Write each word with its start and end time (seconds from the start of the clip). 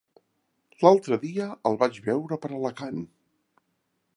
L'altre 0.85 1.19
dia 1.25 1.49
el 1.71 1.77
vaig 1.83 1.99
veure 2.09 2.41
per 2.47 2.51
Alacant. 2.61 3.07